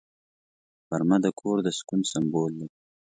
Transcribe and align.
غرمه 0.87 1.17
د 1.25 1.27
کور 1.39 1.57
د 1.65 1.67
سکون 1.77 2.01
سمبول 2.11 2.51
دی 2.59 2.67